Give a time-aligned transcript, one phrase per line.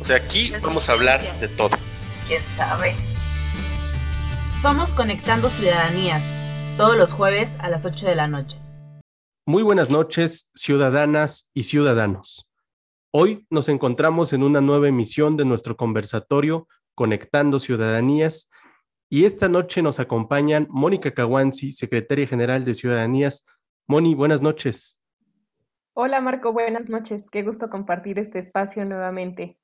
[0.00, 1.76] O sea, aquí vamos a hablar de todo.
[2.26, 2.94] ¿Quién sabe?
[4.60, 6.32] Somos Conectando Ciudadanías,
[6.78, 8.56] todos los jueves a las 8 de la noche.
[9.44, 12.48] Muy buenas noches, ciudadanas y ciudadanos.
[13.12, 18.50] Hoy nos encontramos en una nueva emisión de nuestro conversatorio Conectando Ciudadanías
[19.10, 23.46] y esta noche nos acompañan Mónica Caguanzi, secretaria general de Ciudadanías.
[23.86, 25.00] Moni, buenas noches.
[25.92, 27.30] Hola Marco, buenas noches.
[27.30, 29.58] Qué gusto compartir este espacio nuevamente.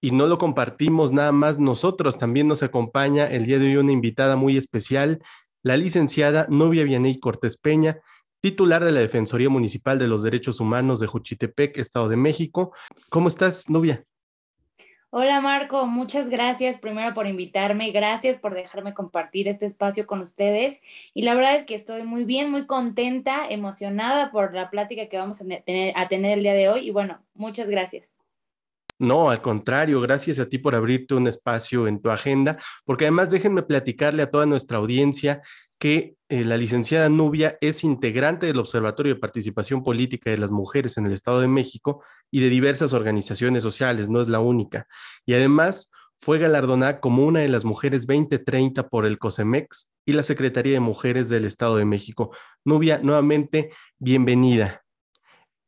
[0.00, 3.92] Y no lo compartimos nada más nosotros, también nos acompaña el día de hoy una
[3.92, 5.20] invitada muy especial,
[5.62, 7.98] la licenciada Nubia Vianey Cortés Peña,
[8.40, 12.72] titular de la Defensoría Municipal de los Derechos Humanos de Juchitepec, Estado de México.
[13.10, 14.04] ¿Cómo estás, Nubia?
[15.12, 20.82] Hola Marco, muchas gracias primero por invitarme, gracias por dejarme compartir este espacio con ustedes
[21.12, 25.18] y la verdad es que estoy muy bien, muy contenta, emocionada por la plática que
[25.18, 28.19] vamos a tener, a tener el día de hoy y bueno, muchas gracias.
[29.00, 33.30] No, al contrario, gracias a ti por abrirte un espacio en tu agenda, porque además
[33.30, 35.40] déjenme platicarle a toda nuestra audiencia
[35.78, 40.98] que eh, la licenciada Nubia es integrante del Observatorio de Participación Política de las Mujeres
[40.98, 44.86] en el Estado de México y de diversas organizaciones sociales, no es la única.
[45.24, 50.22] Y además fue galardonada como una de las mujeres 2030 por el COSEMEX y la
[50.22, 52.36] Secretaría de Mujeres del Estado de México.
[52.66, 54.84] Nubia, nuevamente, bienvenida.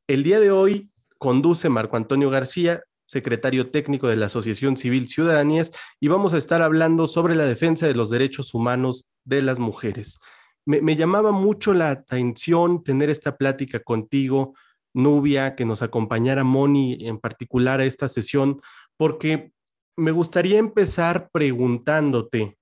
[0.06, 5.72] El día de hoy conduce Marco Antonio García, secretario técnico de la Asociación Civil Ciudadanías,
[6.00, 10.18] y vamos a estar hablando sobre la defensa de los derechos humanos de las mujeres.
[10.64, 14.54] Me, llamaba mucho la atención tener esta plática contigo,
[14.94, 18.62] Nubia, que nos acompañara Moni en particular a esta sesión,
[18.96, 19.52] porque
[19.94, 22.56] me gustaría empezar preguntándote,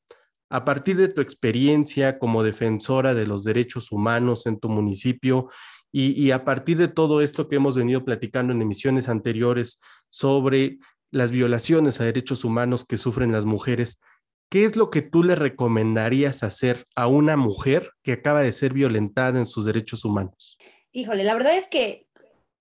[0.51, 5.49] a partir de tu experiencia como defensora de los derechos humanos en tu municipio
[5.93, 9.81] y, y a partir de todo esto que hemos venido platicando en emisiones anteriores
[10.11, 10.79] sobre
[11.11, 14.01] las violaciones a derechos humanos que sufren las mujeres,
[14.51, 18.73] ¿qué es lo que tú le recomendarías hacer a una mujer que acaba de ser
[18.73, 20.59] violentada en sus derechos humanos?
[20.93, 22.07] Híjole, la verdad es que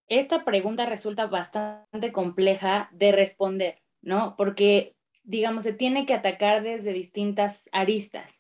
[0.08, 4.36] esta pregunta resulta bastante compleja de responder, ¿no?
[4.38, 8.40] Porque, digamos, se tiene que atacar desde distintas aristas.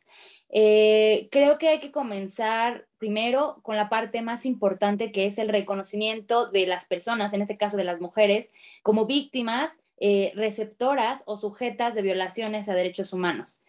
[0.51, 5.49] Eh, creo que hay que comenzar primero con la parte más importante que es el
[5.49, 8.51] reconocimiento de las personas, en este caso de las mujeres,
[8.81, 13.61] como víctimas eh, receptoras o sujetas de violaciones a derechos humanos.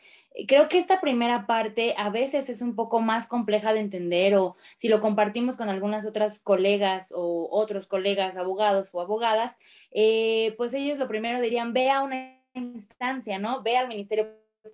[0.47, 4.55] Creo que esta primera parte a veces es un poco más compleja de entender o
[4.77, 9.59] si lo compartimos con algunas otras colegas o otros colegas abogados o abogadas,
[9.91, 13.63] eh, pues ellos lo primero dirían, ve a una instancia, ¿no?
[13.63, 14.29] Ve al Ministerio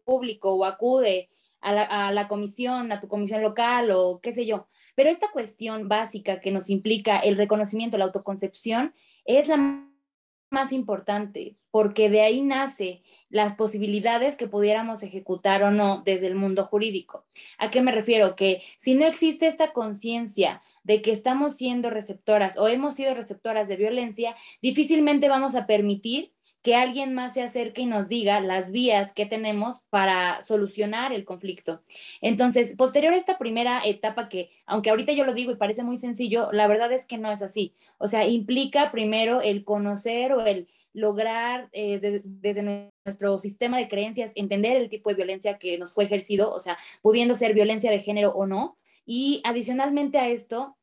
[0.04, 1.30] Público o acude
[1.60, 4.66] a la, comisión, a tu comisión local o qué sé yo.
[4.94, 8.94] Pero esta cuestión básica que nos implica el reconocimiento, la autoconcepción,
[9.24, 9.86] es la
[10.50, 16.36] más importante, porque de ahí nace las posibilidades que pudiéramos ejecutar o no desde el
[16.36, 17.26] mundo jurídico.
[17.58, 18.36] ¿A qué me refiero?
[18.36, 23.66] Que si no existe esta conciencia de que estamos siendo receptoras o hemos sido receptoras
[23.66, 26.32] de violencia, difícilmente vamos a permitir
[26.66, 31.24] que alguien más se acerque y nos diga las vías que tenemos para solucionar el
[31.24, 31.80] conflicto.
[32.20, 35.96] Entonces, posterior a esta primera etapa que, aunque ahorita yo lo digo y parece muy
[35.96, 37.72] sencillo, la verdad es que no es así.
[37.98, 43.86] O sea, implica primero el conocer o el lograr eh, de, desde nuestro sistema de
[43.86, 47.92] creencias entender el tipo de violencia que nos fue ejercido, o sea, pudiendo ser violencia
[47.92, 48.76] de género o no.
[49.04, 50.76] Y adicionalmente a esto,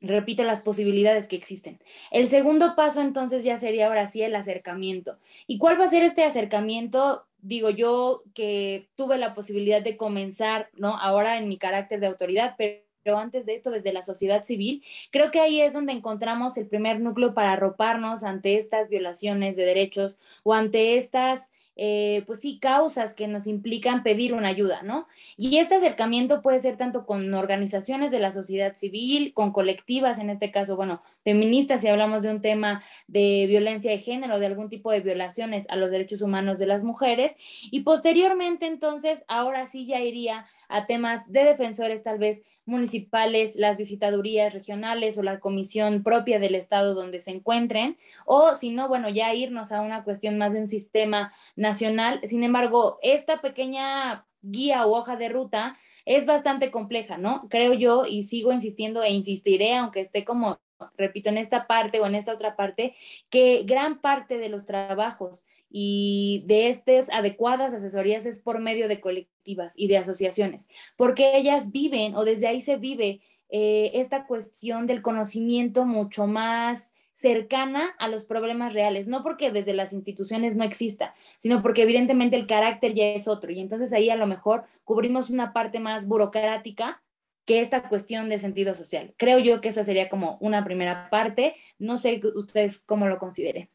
[0.00, 1.78] repito las posibilidades que existen.
[2.10, 5.18] El segundo paso entonces ya sería ahora sí el acercamiento.
[5.46, 7.26] ¿Y cuál va a ser este acercamiento?
[7.42, 10.96] Digo yo que tuve la posibilidad de comenzar, ¿no?
[10.96, 15.30] Ahora en mi carácter de autoridad, pero antes de esto, desde la sociedad civil, creo
[15.30, 20.18] que ahí es donde encontramos el primer núcleo para arroparnos ante estas violaciones de derechos
[20.42, 21.50] o ante estas,
[21.82, 25.06] eh, pues sí, causas que nos implican pedir una ayuda, ¿no?
[25.38, 30.28] Y este acercamiento puede ser tanto con organizaciones de la sociedad civil, con colectivas, en
[30.28, 34.68] este caso, bueno, feministas, si hablamos de un tema de violencia de género, de algún
[34.68, 37.34] tipo de violaciones a los derechos humanos de las mujeres,
[37.70, 43.78] y posteriormente, entonces, ahora sí ya iría a temas de defensores tal vez municipales, las
[43.78, 47.96] visitadurías regionales o la comisión propia del estado donde se encuentren,
[48.26, 51.69] o si no, bueno, ya irnos a una cuestión más de un sistema nacional.
[51.74, 57.46] Sin embargo, esta pequeña guía o hoja de ruta es bastante compleja, ¿no?
[57.48, 60.60] Creo yo y sigo insistiendo e insistiré, aunque esté como,
[60.96, 62.94] repito, en esta parte o en esta otra parte,
[63.28, 69.00] que gran parte de los trabajos y de estas adecuadas asesorías es por medio de
[69.00, 73.20] colectivas y de asociaciones, porque ellas viven o desde ahí se vive
[73.50, 79.74] eh, esta cuestión del conocimiento mucho más cercana a los problemas reales, no porque desde
[79.74, 84.10] las instituciones no exista, sino porque evidentemente el carácter ya es otro y entonces ahí
[84.10, 87.02] a lo mejor cubrimos una parte más burocrática
[87.44, 89.14] que esta cuestión de sentido social.
[89.16, 93.68] Creo yo que esa sería como una primera parte, no sé ustedes cómo lo consideren.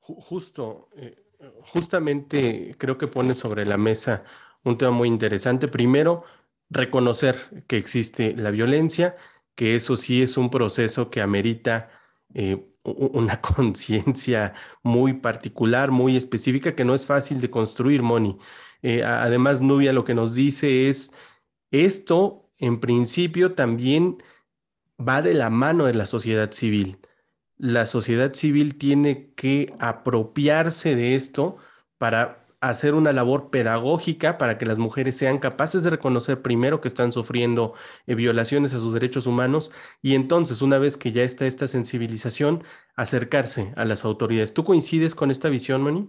[0.00, 1.16] Justo, eh,
[1.60, 4.24] justamente creo que pone sobre la mesa
[4.64, 5.68] un tema muy interesante.
[5.68, 6.24] Primero,
[6.70, 9.16] reconocer que existe la violencia,
[9.54, 11.90] que eso sí es un proceso que amerita
[12.38, 14.52] eh, una conciencia
[14.82, 18.36] muy particular, muy específica, que no es fácil de construir, Moni.
[18.82, 21.14] Eh, además, Nubia lo que nos dice es,
[21.70, 24.18] esto en principio también
[25.00, 26.98] va de la mano de la sociedad civil.
[27.56, 31.56] La sociedad civil tiene que apropiarse de esto
[31.96, 36.88] para hacer una labor pedagógica para que las mujeres sean capaces de reconocer primero que
[36.88, 37.74] están sufriendo
[38.06, 39.72] eh, violaciones a sus derechos humanos
[40.02, 42.64] y entonces, una vez que ya está esta sensibilización,
[42.94, 44.54] acercarse a las autoridades.
[44.54, 46.08] ¿Tú coincides con esta visión, Moni?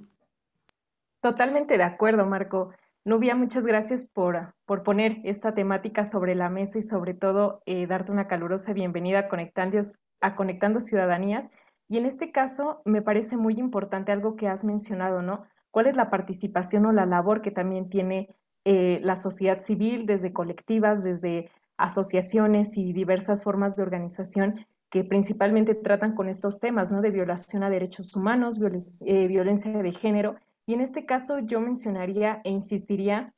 [1.22, 2.72] Totalmente de acuerdo, Marco.
[3.04, 7.88] Nubia, muchas gracias por, por poner esta temática sobre la mesa y sobre todo eh,
[7.88, 9.80] darte una calurosa bienvenida a Conectando,
[10.22, 11.50] a Conectando Ciudadanías.
[11.88, 15.46] Y en este caso me parece muy importante algo que has mencionado, ¿no?
[15.78, 18.36] Cuál es la participación o la labor que también tiene
[18.66, 25.76] eh, la sociedad civil desde colectivas, desde asociaciones y diversas formas de organización que principalmente
[25.76, 27.04] tratan con estos temas, ¿no?
[27.04, 28.60] De violación a derechos humanos,
[29.06, 30.38] eh, violencia de género.
[30.66, 33.36] Y en este caso yo mencionaría e insistiría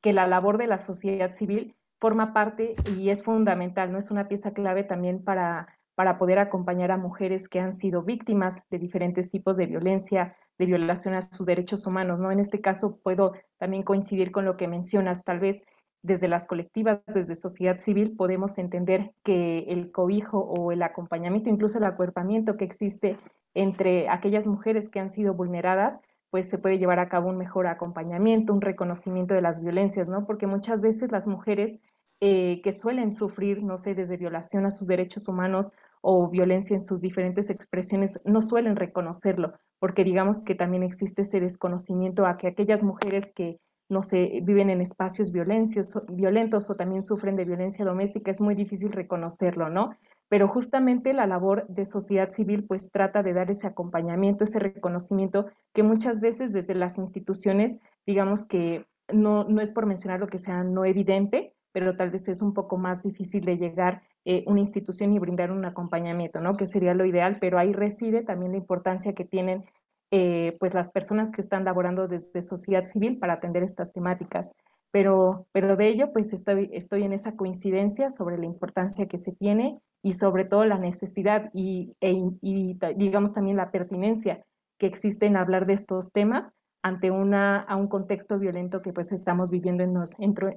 [0.00, 3.98] que la labor de la sociedad civil forma parte y es fundamental, ¿no?
[3.98, 8.62] Es una pieza clave también para, para poder acompañar a mujeres que han sido víctimas
[8.70, 12.30] de diferentes tipos de violencia, de violación a sus derechos humanos, ¿no?
[12.30, 15.64] En este caso puedo también coincidir con lo que mencionas, tal vez
[16.02, 21.78] desde las colectivas, desde sociedad civil, podemos entender que el cobijo o el acompañamiento, incluso
[21.78, 23.18] el acuerpamiento que existe
[23.54, 25.98] entre aquellas mujeres que han sido vulneradas,
[26.30, 30.26] pues se puede llevar a cabo un mejor acompañamiento, un reconocimiento de las violencias, ¿no?
[30.26, 31.80] Porque muchas veces las mujeres
[32.20, 35.72] eh, que suelen sufrir, no sé, desde violación a sus derechos humanos
[36.08, 41.40] o violencia en sus diferentes expresiones, no suelen reconocerlo porque digamos que también existe ese
[41.40, 43.58] desconocimiento a que aquellas mujeres que
[43.88, 48.90] no sé, viven en espacios violentos, o también sufren de violencia doméstica, es muy difícil
[48.90, 49.90] reconocerlo, ¿no?
[50.28, 55.46] Pero justamente la labor de sociedad civil pues trata de dar ese acompañamiento, ese reconocimiento
[55.72, 60.38] que muchas veces desde las instituciones, digamos que no, no es por mencionar lo que
[60.38, 64.60] sea no evidente, pero tal vez es un poco más difícil de llegar eh, una
[64.60, 66.56] institución y brindar un acompañamiento, ¿no?
[66.56, 69.62] Que sería lo ideal, pero ahí reside también la importancia que tienen
[70.10, 74.54] eh, pues las personas que están laborando desde sociedad civil para atender estas temáticas.
[74.90, 79.32] Pero, pero de ello, pues estoy, estoy en esa coincidencia sobre la importancia que se
[79.32, 84.42] tiene y sobre todo la necesidad y, e, y digamos también la pertinencia
[84.78, 89.50] que existe en hablar de estos temas ante a un contexto violento que pues estamos
[89.50, 89.94] viviendo en,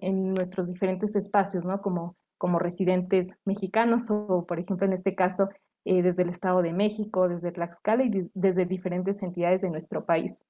[0.02, 1.82] en nuestros diferentes espacios, ¿no?
[1.82, 5.50] Como, como residentes mexicanos o, por ejemplo, en este caso,
[5.86, 10.44] eh, desde el Estado de México, desde Tlaxcala y desde diferentes entidades de nuestro país.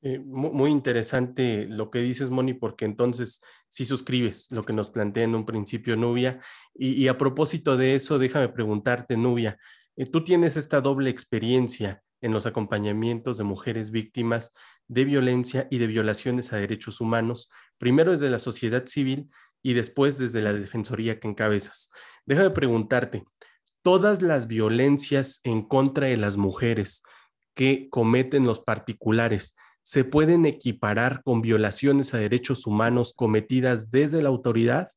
[0.00, 5.24] Eh, muy interesante lo que dices, Moni, porque entonces sí suscribes lo que nos plantea
[5.24, 6.40] en un principio Nubia.
[6.74, 9.58] Y, a propósito de eso, déjame preguntarte, Nubia,
[9.96, 14.52] eh, tú tienes esta doble experiencia en los acompañamientos de mujeres víctimas
[14.88, 19.30] de violencia y de violaciones a derechos humanos, primero desde la sociedad civil
[19.62, 21.90] y después desde la defensoría que encabezas.
[22.26, 23.24] Déjame preguntarte,
[23.82, 27.02] todas las violencias en contra de las mujeres
[27.54, 34.28] que cometen los particulares se pueden equiparar con violaciones a derechos humanos cometidas desde la
[34.28, 34.90] autoridad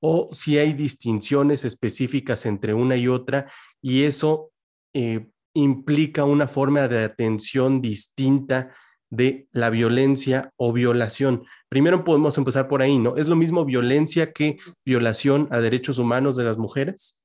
[0.00, 3.50] o si hay distinciones específicas entre una y otra
[3.82, 4.52] y eso
[4.94, 8.70] eh, implica una forma de atención distinta
[9.10, 11.44] de la violencia o violación.
[11.68, 13.16] Primero podemos empezar por ahí, ¿no?
[13.16, 17.22] ¿Es lo mismo violencia que violación a derechos humanos de las mujeres?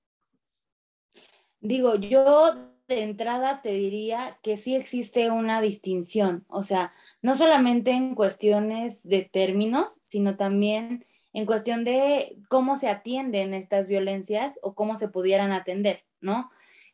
[1.60, 2.56] Digo, yo
[2.88, 9.08] de entrada te diría que sí existe una distinción, o sea, no solamente en cuestiones
[9.08, 15.08] de términos, sino también en cuestión de cómo se atienden estas violencias o cómo se
[15.08, 16.50] pudieran atender, ¿no?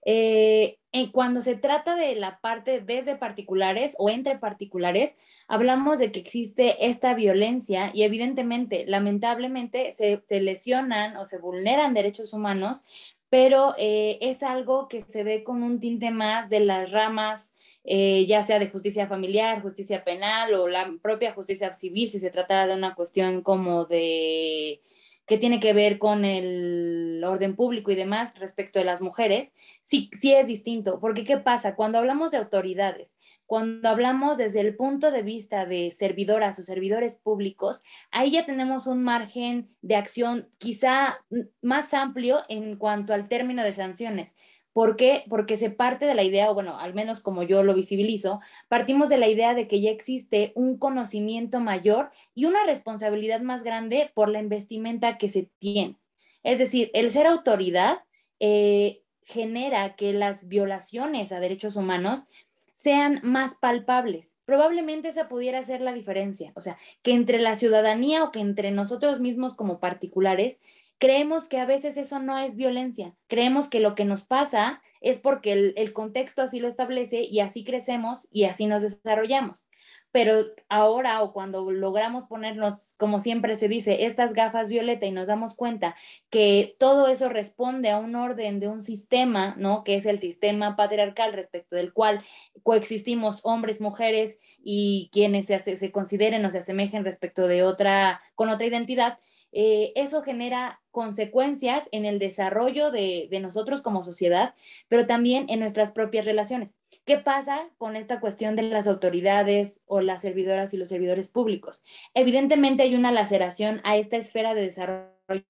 [0.06, 0.77] Eh,
[1.12, 6.88] cuando se trata de la parte desde particulares o entre particulares, hablamos de que existe
[6.88, 12.84] esta violencia y evidentemente, lamentablemente, se, se lesionan o se vulneran derechos humanos,
[13.30, 18.25] pero eh, es algo que se ve con un tinte más de las ramas, eh,
[18.25, 22.68] ya sea de justicia familiar, justicia penal o la propia justicia civil, si se tratara
[22.68, 24.82] de una cuestión como de
[25.27, 30.10] que tiene que ver con el orden público y demás respecto de las mujeres, sí,
[30.13, 31.75] sí es distinto, porque ¿qué pasa?
[31.75, 37.17] Cuando hablamos de autoridades, cuando hablamos desde el punto de vista de servidoras o servidores
[37.17, 41.19] públicos, ahí ya tenemos un margen de acción quizá
[41.62, 44.34] más amplio en cuanto al término de sanciones.
[44.77, 45.24] ¿Por qué?
[45.27, 49.10] Porque se parte de la idea, o bueno, al menos como yo lo visibilizo, partimos
[49.10, 54.12] de la idea de que ya existe un conocimiento mayor y una responsabilidad más grande
[54.13, 55.98] por la investimenta que se tiene.
[56.43, 58.03] Es decir, el ser autoridad
[58.39, 62.27] eh, genera que las violaciones a derechos humanos
[62.72, 64.38] sean más palpables.
[64.46, 68.69] Probablemente esa pudiera ser la diferencia, o sea, que entre la ciudadanía o que entre
[68.69, 70.62] nosotros mismos como particulares
[70.98, 73.13] creemos que a veces eso no es violencia.
[73.27, 77.63] Creemos que lo que nos pasa es porque el, contexto así lo establece y así
[77.63, 79.63] crecemos y así nos desarrollamos.
[80.12, 85.27] Pero ahora o cuando logramos ponernos, como siempre se dice, estas gafas violeta y nos
[85.27, 85.96] damos cuenta
[86.30, 89.84] que todo eso responde a un orden de un sistema, ¿no?
[89.84, 92.24] Que es el sistema patriarcal respecto del cual
[92.63, 98.50] coexistimos hombres, mujeres y quienes se, se consideren o se asemejen respecto de otra, con
[98.50, 99.20] otra identidad,
[99.51, 104.56] eh, eso genera consecuencias en el desarrollo de, nosotros como sociedad,
[104.88, 106.75] pero también en nuestras propias relaciones.
[107.06, 111.84] ¿Qué pasa con esta cuestión de las autoridades o las servidoras y los servidores públicos?
[112.13, 115.44] Evidentemente hay una laceración a esta esfera de desarrollo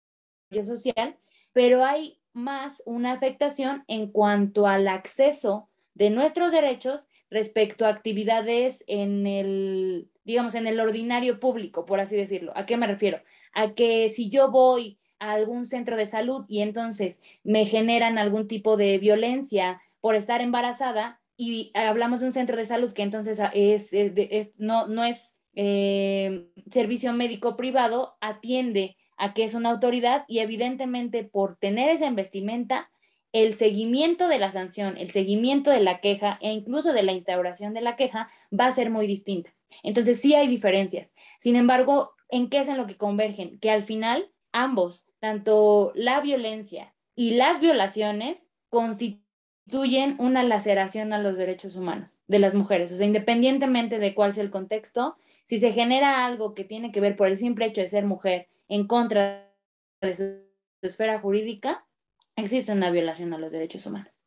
[0.64, 1.18] social,
[1.54, 8.84] pero hay más una afectación en cuanto al acceso de nuestros derechos respecto a actividades
[8.88, 12.52] en el, digamos, en el ordinario público, por así decirlo.
[12.56, 13.22] ¿A qué me refiero?
[13.54, 18.46] A que si yo voy a algún centro de salud y entonces me generan algún
[18.50, 23.40] tipo de violencia por estar embarazada y hablamos de un centro de salud que entonces
[23.54, 23.94] es,
[24.58, 31.24] no, no es eh, servicio médico privado, atiende a que es una autoridad y evidentemente
[31.24, 32.90] por tener esa investimenta
[33.44, 37.76] el seguimiento de la sanción, el seguimiento de la queja e incluso de la instauración
[37.76, 39.54] de la queja va a ser muy distinta.
[39.84, 41.14] Entonces sí hay diferencias.
[41.40, 43.60] Sin embargo, ¿en qué es en lo que convergen?
[43.60, 51.38] Que al final ambos, tanto la violencia y las violaciones, constituyen una laceración a los
[51.38, 52.92] derechos humanos de las mujeres.
[52.92, 57.02] O sea, independientemente de cuál sea el contexto, si se genera algo que tiene que
[57.02, 59.48] ver por el simple hecho de ser mujer en contra
[60.02, 60.42] de su
[60.82, 61.87] esfera jurídica,
[62.38, 64.24] existe una violación a los derechos humanos.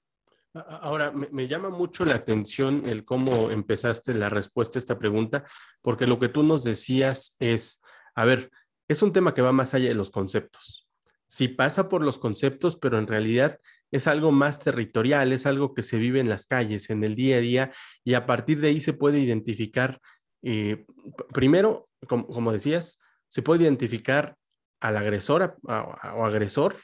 [0.52, 5.44] Ahora, me, llama mucho la atención el cómo empezaste la respuesta a esta pregunta,
[5.80, 7.82] porque lo que tú nos decías es,
[8.16, 8.50] a ver,
[8.88, 10.88] es un tema que va más allá de los conceptos.
[11.28, 13.60] Sí pasa por los conceptos, pero en realidad
[13.92, 17.36] es algo más territorial, es algo que se vive en las calles, en el día
[17.36, 20.00] a día, y a partir de ahí se puede identificar,
[20.42, 20.84] eh,
[21.32, 24.36] primero, como, decías, se puede identificar
[24.80, 26.76] al agresor o agresor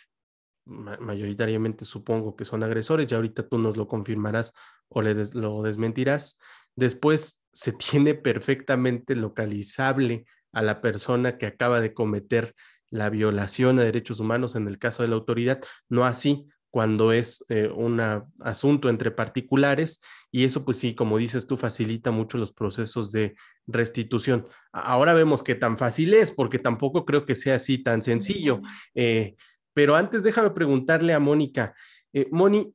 [0.66, 4.52] mayoritariamente supongo que son agresores, ya ahorita tú nos lo confirmarás
[4.88, 6.38] o le lo desmentirás.
[6.74, 12.54] Después se tiene perfectamente localizable a la persona que acaba de cometer
[12.90, 17.42] la violación a derechos humanos en el caso de la autoridad, no así cuando es
[17.48, 18.00] eh, un
[18.40, 23.34] asunto entre particulares y eso pues sí, como dices tú, facilita mucho los procesos de
[23.66, 24.46] restitución.
[24.72, 28.56] Ahora vemos que tan fácil es porque tampoco creo que sea así tan sencillo.
[28.94, 29.36] Eh,
[29.76, 31.74] pero antes déjame preguntarle a Mónica,
[32.14, 32.74] eh, Moni,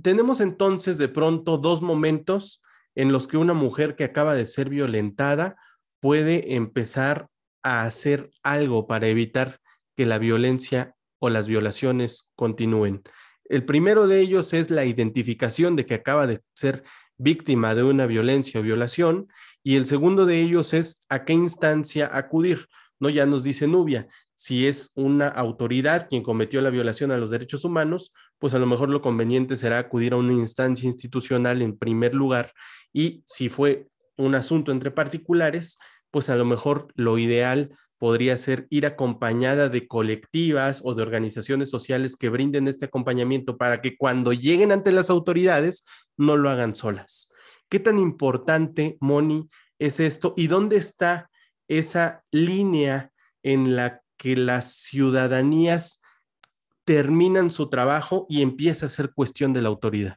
[0.00, 2.62] tenemos entonces de pronto dos momentos
[2.94, 5.56] en los que una mujer que acaba de ser violentada
[5.98, 7.26] puede empezar
[7.64, 9.58] a hacer algo para evitar
[9.96, 13.02] que la violencia o las violaciones continúen.
[13.46, 16.84] El primero de ellos es la identificación de que acaba de ser
[17.16, 19.26] víctima de una violencia o violación
[19.64, 22.68] y el segundo de ellos es a qué instancia acudir.
[23.00, 24.06] No ya nos dice Nubia,
[24.38, 28.66] si es una autoridad quien cometió la violación a los derechos humanos, pues a lo
[28.66, 32.52] mejor lo conveniente será acudir a una instancia institucional en primer lugar
[32.92, 35.80] y si fue un asunto entre particulares,
[36.12, 41.68] pues a lo mejor lo ideal podría ser ir acompañada de colectivas o de organizaciones
[41.68, 45.84] sociales que brinden este acompañamiento para que cuando lleguen ante las autoridades
[46.16, 47.32] no lo hagan solas.
[47.68, 49.48] ¿Qué tan importante, Moni,
[49.80, 51.28] es esto y dónde está
[51.66, 53.10] esa línea
[53.42, 56.02] en la que las ciudadanías
[56.84, 60.16] terminan su trabajo y empieza a ser cuestión de la autoridad.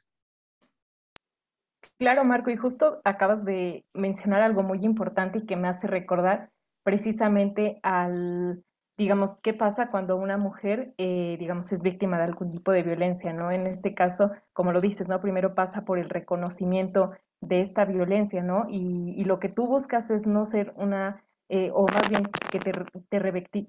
[1.98, 6.50] Claro, Marco, y justo acabas de mencionar algo muy importante y que me hace recordar
[6.84, 8.64] precisamente al,
[8.98, 13.34] digamos, qué pasa cuando una mujer, eh, digamos, es víctima de algún tipo de violencia,
[13.34, 13.52] ¿no?
[13.52, 15.22] En este caso, como lo dices, ¿no?
[15.22, 18.64] Primero pasa por el reconocimiento de esta violencia, ¿no?
[18.68, 22.60] Y, y lo que tú buscas es no ser una eh, o más bien que
[22.60, 22.72] te,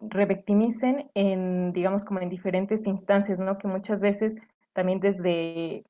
[0.08, 3.58] revictimicen en, digamos, como en diferentes instancias, ¿no?
[3.58, 4.36] Que muchas veces
[4.72, 5.84] también desde eh,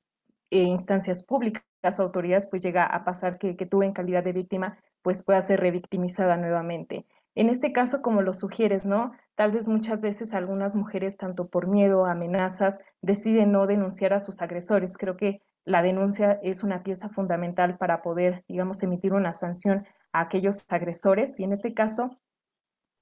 [0.49, 1.63] instancias públicas
[1.99, 5.39] o autoridades, pues llega a pasar que, que tú en calidad de víctima, pues pueda
[5.43, 7.05] ser revictimizada nuevamente.
[7.35, 9.11] En este caso, como lo sugieres, ¿no?
[9.35, 14.19] Tal vez muchas veces algunas mujeres, tanto por miedo o amenazas, deciden no denunciar a
[14.19, 14.97] sus agresores.
[14.97, 20.21] Creo que la denuncia es una pieza fundamental para poder, digamos, emitir una sanción a
[20.21, 22.17] aquellos agresores y en este caso,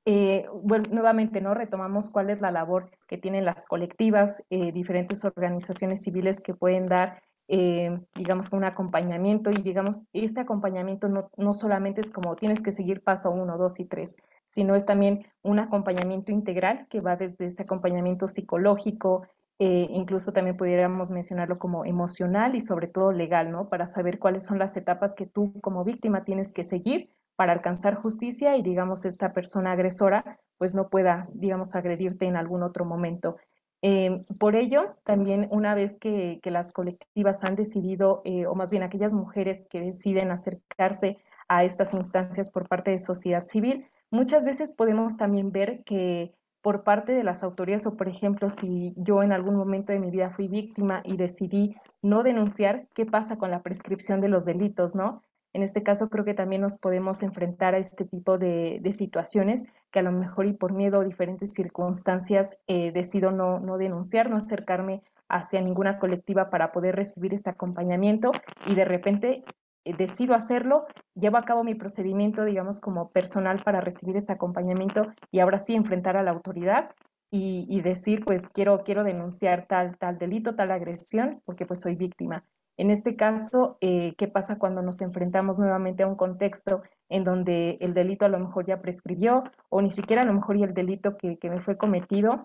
[0.05, 1.53] eh, bueno, nuevamente, ¿no?
[1.53, 6.87] Retomamos cuál es la labor que tienen las colectivas, eh, diferentes organizaciones civiles que pueden
[6.87, 12.63] dar, eh, digamos, un acompañamiento y, digamos, este acompañamiento no, no solamente es como tienes
[12.63, 14.15] que seguir paso uno, dos y tres,
[14.47, 19.27] sino es también un acompañamiento integral que va desde este acompañamiento psicológico,
[19.63, 23.69] eh, incluso también pudiéramos mencionarlo como emocional y sobre todo legal, ¿no?
[23.69, 27.93] Para saber cuáles son las etapas que tú como víctima tienes que seguir para alcanzar
[27.93, 33.35] justicia y, digamos, esta persona agresora pues no pueda, digamos, agredirte en algún otro momento.
[33.83, 38.71] Eh, por ello, también una vez que, que las colectivas han decidido, eh, o más
[38.71, 44.43] bien aquellas mujeres que deciden acercarse a estas instancias por parte de sociedad civil, muchas
[44.43, 49.23] veces podemos también ver que por parte de las autoridades o, por ejemplo, si yo
[49.23, 53.51] en algún momento de mi vida fui víctima y decidí no denunciar, ¿qué pasa con
[53.51, 55.21] la prescripción de los delitos, no?
[55.53, 59.99] En este caso creo que también nos podemos enfrentar a este tipo de, situaciones que
[59.99, 64.37] a lo mejor y por miedo o diferentes circunstancias eh, decido no, no denunciar, no
[64.37, 68.31] acercarme hacia ninguna colectiva para poder recibir este acompañamiento
[68.65, 69.43] y de repente
[69.85, 70.85] decido hacerlo,
[71.15, 75.73] llevo a cabo mi procedimiento, digamos, como personal para recibir este acompañamiento y ahora sí
[75.73, 76.91] enfrentar a la autoridad
[77.31, 81.95] y, y, decir, pues quiero, quiero denunciar tal, tal delito, tal agresión, porque pues soy
[81.95, 82.43] víctima.
[82.77, 87.77] En este caso, eh, ¿qué pasa cuando nos enfrentamos nuevamente a un contexto en donde
[87.81, 90.73] el delito a lo mejor ya prescribió o ni siquiera a lo mejor y el
[90.73, 92.43] delito que, que me fue cometido,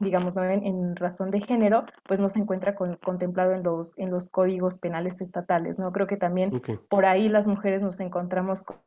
[0.00, 0.42] digamos, ¿no?
[0.44, 4.28] en, en, razón de género, pues no se encuentra con, contemplado en los, en los
[4.28, 5.92] códigos penales estatales, ¿no?
[5.92, 6.76] Creo que también okay.
[6.88, 8.78] por ahí las mujeres nos encontramos con,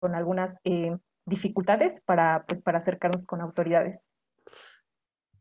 [0.00, 4.08] con algunas eh, dificultades para, pues, para acercarnos con autoridades.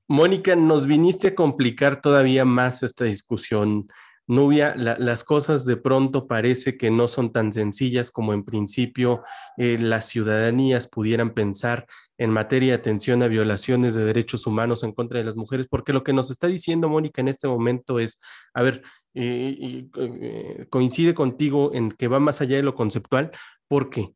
[0.08, 3.88] Mónica, nos viniste a complicar todavía más esta discusión.
[4.26, 9.24] Nubia, la, las cosas de pronto parece que no son tan sencillas como en principio
[9.58, 14.92] eh, las ciudadanías pudieran pensar en materia de atención a violaciones de derechos humanos en
[14.92, 18.20] contra de las mujeres, porque lo que nos está diciendo Mónica en este momento es,
[18.54, 18.82] a ver,
[19.14, 23.32] eh, eh, coincide contigo en que va más allá de lo conceptual,
[23.68, 24.14] porque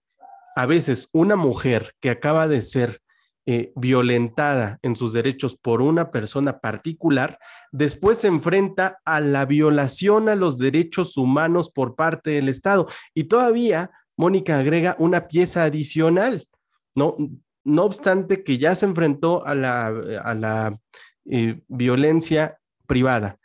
[0.56, 3.02] a veces una mujer que acaba de ser
[3.46, 7.40] eh, violentada en sus derechos por una persona particular,
[7.72, 12.88] después se enfrenta a la violación a los derechos humanos por parte del Estado.
[13.14, 16.48] Y todavía Mónica agrega una pieza adicional,
[16.96, 17.16] ¿no?
[17.64, 20.80] No obstante que ya se enfrentó a la, a la
[21.26, 23.38] eh, violencia privada,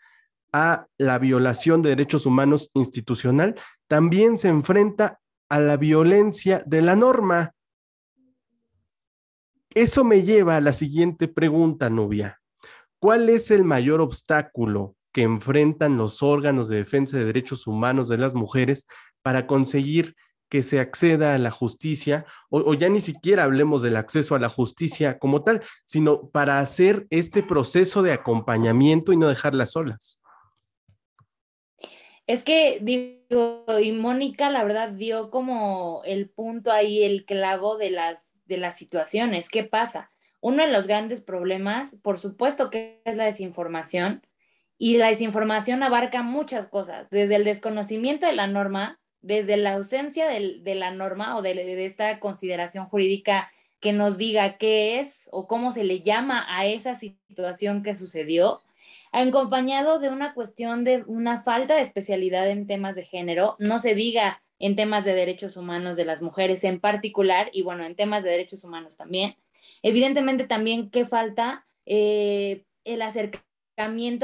[0.52, 3.54] a la violación de derechos humanos institucional,
[3.88, 7.52] también se enfrenta a la violencia de la norma.
[9.76, 12.40] Eso me lleva a la siguiente pregunta, Nubia.
[12.98, 18.16] ¿Cuál es el mayor obstáculo que enfrentan los órganos de defensa de derechos humanos de
[18.16, 18.86] las mujeres
[19.20, 20.16] para conseguir
[20.48, 24.48] que se acceda a la justicia, o, ya ni siquiera hablemos del acceso a la
[24.48, 30.22] justicia como tal, sino para hacer este proceso de acompañamiento y no dejarlas solas?
[32.26, 37.90] Es que digo, y Mónica la verdad dio como el punto ahí, el clavo de
[37.90, 39.48] las, de las situaciones.
[39.48, 40.10] ¿Qué pasa?
[40.40, 44.22] Uno de los grandes problemas, por supuesto que es la desinformación,
[44.78, 50.28] y la desinformación abarca muchas cosas, desde el desconocimiento de la norma, desde la ausencia
[50.28, 55.28] de, de la norma o de, de esta consideración jurídica que nos diga qué es
[55.32, 58.60] o cómo se le llama a esa situación que sucedió,
[59.12, 63.94] acompañado de una cuestión de una falta de especialidad en temas de género, no se
[63.94, 68.22] diga en temas de derechos humanos de las mujeres en particular y bueno, en temas
[68.22, 69.36] de derechos humanos también.
[69.82, 73.44] Evidentemente también que falta eh, el acercamiento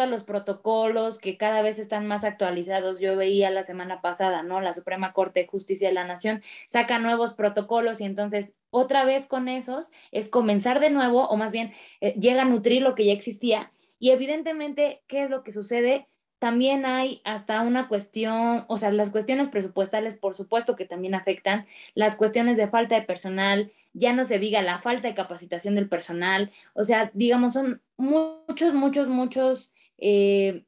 [0.01, 3.01] a los protocolos que cada vez están más actualizados.
[3.01, 4.61] Yo veía la semana pasada, ¿no?
[4.61, 9.27] La Suprema Corte de Justicia de la Nación saca nuevos protocolos y entonces otra vez
[9.27, 13.05] con esos es comenzar de nuevo o más bien eh, llega a nutrir lo que
[13.05, 13.73] ya existía.
[13.99, 16.09] Y evidentemente, ¿qué es lo que sucede?
[16.43, 21.67] También hay hasta una cuestión, o sea, las cuestiones presupuestales, por supuesto que también afectan,
[21.95, 25.89] las cuestiones de falta de personal, ya no se diga la falta de capacitación del
[25.89, 30.65] personal, o sea, digamos, son muchos, muchos, muchos eh,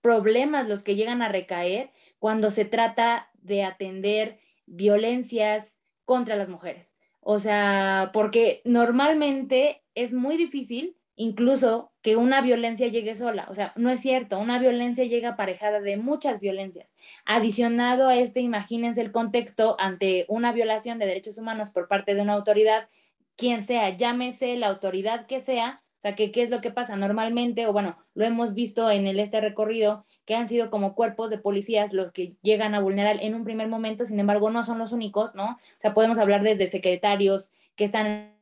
[0.00, 6.94] problemas los que llegan a recaer cuando se trata de atender violencias contra las mujeres.
[7.20, 13.46] O sea, porque normalmente es muy difícil incluso que una violencia llegue sola.
[13.50, 16.94] O sea, no es cierto, una violencia llega aparejada de muchas violencias.
[17.26, 22.22] Adicionado a este, imagínense el contexto ante una violación de derechos humanos por parte de
[22.22, 22.88] una autoridad,
[23.36, 26.96] quien sea, llámese la autoridad que sea, o sea, que qué es lo que pasa
[26.96, 31.28] normalmente, o bueno, lo hemos visto en el, este recorrido, que han sido como cuerpos
[31.28, 34.78] de policías los que llegan a vulnerar en un primer momento, sin embargo, no son
[34.78, 35.50] los únicos, ¿no?
[35.50, 38.37] O sea, podemos hablar desde secretarios que están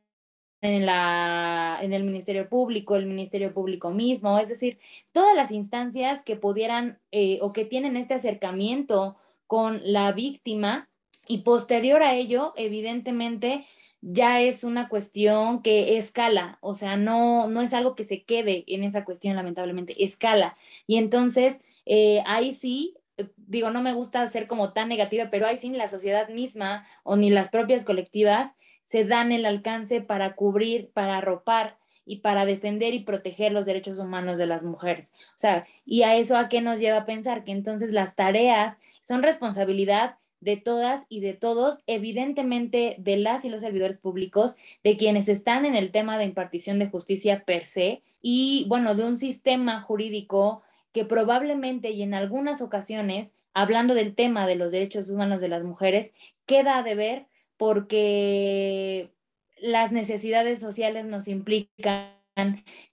[0.61, 4.79] en, la, en el Ministerio Público, el Ministerio Público mismo, es decir,
[5.11, 9.15] todas las instancias que pudieran eh, o que tienen este acercamiento
[9.45, 10.89] con la víctima
[11.27, 13.65] y posterior a ello, evidentemente,
[14.01, 18.63] ya es una cuestión que escala, o sea, no, no es algo que se quede
[18.67, 20.55] en esa cuestión, lamentablemente, escala.
[20.85, 25.47] Y entonces, eh, ahí sí, eh, digo, no me gusta ser como tan negativa, pero
[25.47, 28.55] ahí sí la sociedad misma o ni las propias colectivas
[28.87, 33.99] se dan el alcance para cubrir, para arropar y para defender y proteger los derechos
[33.99, 35.11] humanos de las mujeres.
[35.35, 38.79] O sea, y a eso a qué nos lleva a pensar que entonces las tareas
[39.01, 44.95] son responsabilidad de todas y de todos, evidentemente de las y los servidores públicos, de
[44.95, 49.17] quienes están en el tema de impartición de justicia per se y bueno, de un
[49.17, 55.41] sistema jurídico que probablemente y en algunas ocasiones, hablando del tema de los derechos humanos
[55.41, 56.13] de las mujeres,
[56.45, 57.25] queda a deber
[57.57, 59.13] porque
[59.59, 62.13] las necesidades sociales nos implican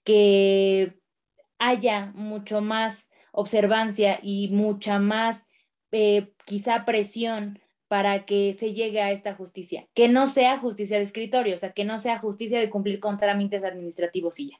[0.03, 0.99] que
[1.59, 5.47] haya mucho más observancia y mucha más
[5.91, 11.03] eh, quizá presión para que se llegue a esta justicia, que no sea justicia de
[11.03, 14.57] escritorio, o sea, que no sea justicia de cumplir con trámites administrativos y ya.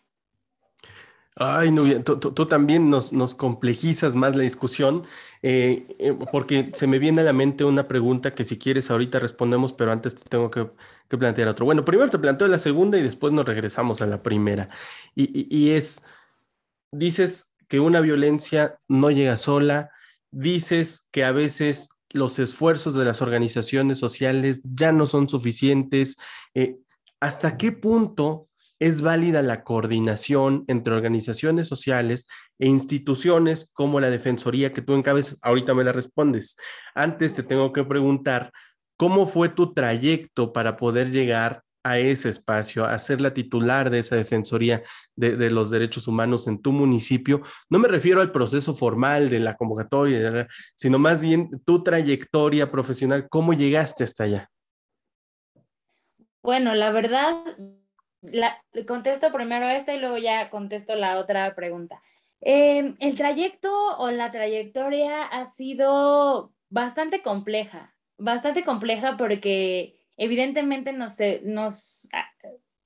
[1.38, 5.06] Ay, Nubia, tú, tú, también nos, complejizas más la discusión,
[5.42, 9.20] eh, eh, porque se me viene a la mente una pregunta que si quieres ahorita
[9.20, 10.70] respondemos, pero antes te tengo que,
[11.10, 11.66] plantear otro.
[11.66, 14.70] Bueno, primero te planteo la segunda y después nos regresamos a la primera.
[15.14, 16.04] Y, y, es,
[16.92, 19.92] dices que una violencia no llega sola,
[20.32, 26.16] dices que a veces los esfuerzos de las organizaciones sociales ya no son suficientes.
[26.54, 26.78] Eh,
[27.20, 28.48] ¿Hasta qué punto
[28.80, 32.28] es válida la coordinación entre organizaciones sociales
[32.60, 35.40] e instituciones como la Defensoría que tú encabezas.
[35.42, 36.58] Ahorita me la respondes.
[36.94, 38.52] Antes te tengo que preguntar,
[38.98, 44.00] ¿cómo fue tu trayecto para poder llegar a ese espacio, a ser la titular de
[44.00, 44.82] esa Defensoría
[45.16, 47.44] de, los Derechos Humanos en tu municipio?
[47.70, 53.28] No me refiero al proceso formal de la convocatoria, sino más bien tu trayectoria profesional,
[53.30, 54.50] ¿cómo llegaste hasta allá?
[56.42, 57.36] Bueno, la verdad,
[58.32, 62.02] la, contesto primero esta y luego ya contesto la otra pregunta.
[62.42, 71.18] Em, el trayecto o la trayectoria ha sido bastante compleja, bastante compleja porque evidentemente nos,
[71.44, 72.30] nos ah,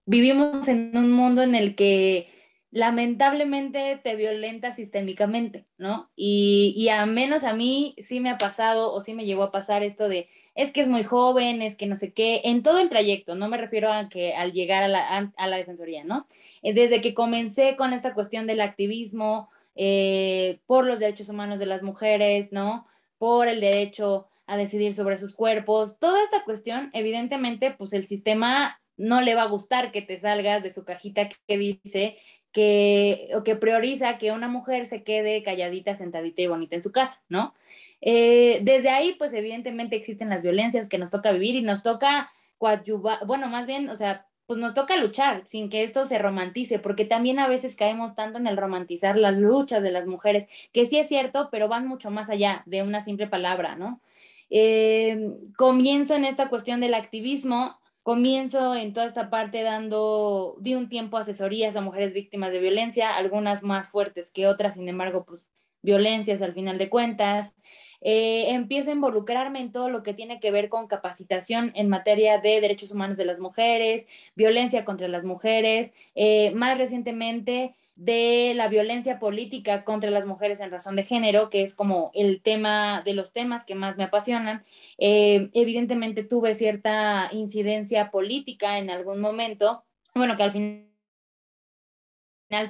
[0.05, 2.29] vivimos en un mundo en el que
[2.71, 6.11] lamentablemente te violenta sistémicamente, ¿no?
[6.15, 9.51] Y, y a menos a mí sí me ha pasado o sí me llegó a
[9.51, 10.29] pasar esto de
[10.59, 13.47] es que es muy joven, es que no sé qué, en todo el trayecto, no
[13.47, 16.27] me refiero a que al llegar a la, a, la defensoría, ¿no?
[16.61, 21.65] Eh, desde que comencé con esta cuestión del activismo eh, por los derechos humanos de
[21.65, 22.85] las mujeres, ¿no?
[23.17, 28.81] Por el derecho a decidir sobre sus cuerpos, toda esta cuestión, evidentemente, pues el sistema
[28.97, 32.17] no le va a gustar que te salgas de su cajita que dice
[32.51, 36.91] que, o que prioriza que una mujer se quede calladita, sentadita y bonita en su
[36.91, 37.53] casa, ¿no?
[38.01, 42.29] Eh, desde ahí, pues evidentemente existen las violencias que nos toca vivir y nos toca
[42.57, 46.79] coadyuvar, bueno, más bien, o sea, pues nos toca luchar sin que esto se romantice,
[46.79, 50.85] porque también a veces caemos tanto en el romantizar las luchas de las mujeres, que
[50.85, 54.01] sí es cierto, pero van mucho más allá de una simple palabra, ¿no?
[54.49, 60.89] Eh, comienzo en esta cuestión del activismo, comienzo en toda esta parte dando, di un
[60.89, 65.45] tiempo asesorías a mujeres víctimas de violencia, algunas más fuertes que otras, sin embargo, pues
[65.81, 67.55] violencias al final de cuentas.
[68.01, 72.39] Eh, empiezo a involucrarme en todo lo que tiene que ver con capacitación en materia
[72.39, 75.93] de derechos humanos de las mujeres, violencia contra las mujeres.
[76.15, 81.63] Eh, más recientemente de la violencia política contra las mujeres en razón de género, que
[81.63, 84.63] es como el tema de los temas que más me apasionan.
[84.97, 89.83] Eh, evidentemente tuve cierta incidencia política en algún momento,
[90.15, 90.87] bueno, que al final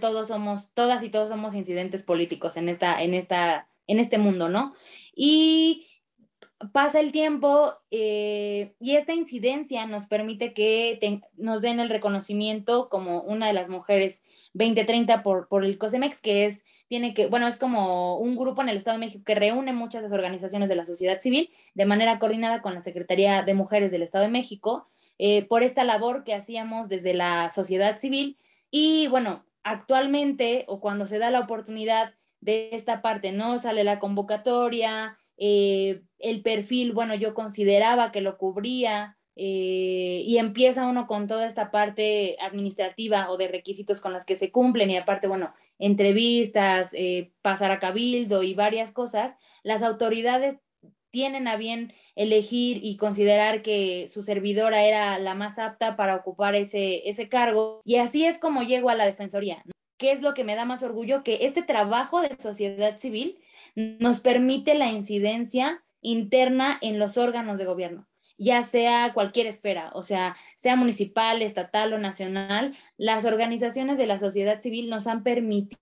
[0.02, 4.50] todos somos, todas y todos somos incidentes políticos en esta, en esta, en este mundo,
[4.50, 4.74] ¿no?
[5.16, 5.89] Y
[6.74, 13.22] pasa el tiempo eh, y esta incidencia nos permite que nos den el reconocimiento como
[13.22, 17.58] una de las mujeres 2030 por, por el COSEMEX, que es, tiene que, bueno, es
[17.58, 20.76] como un grupo en el Estado de México que reúne muchas de las organizaciones de
[20.76, 24.90] la sociedad civil de manera coordinada con la Secretaría de Mujeres del Estado de México,
[25.18, 28.38] eh, por esta labor que hacíamos desde la sociedad civil.
[28.70, 33.60] Y bueno, actualmente o cuando se da la oportunidad de esta parte, ¿no?
[33.60, 40.86] Sale la convocatoria, eh, el perfil, bueno, yo consideraba que lo cubría eh, y empieza
[40.86, 44.98] uno con toda esta parte administrativa o de requisitos con las que se cumplen y
[44.98, 50.58] aparte, bueno, entrevistas, eh, pasar a cabildo y varias cosas, las autoridades
[51.10, 56.56] tienen a bien elegir y considerar que su servidora era la más apta para ocupar
[56.56, 57.82] ese, ese cargo.
[57.86, 59.64] Y así es como llego a la Defensoría.
[59.98, 61.24] ¿Qué es lo que me da más orgullo?
[61.24, 63.40] Que este trabajo de sociedad civil
[63.76, 70.04] nos permite la incidencia interna en los órganos de gobierno, ya sea cualquier esfera, o
[70.04, 75.78] sea, sea municipal, estatal o nacional, las organizaciones de la sociedad civil nos han permitido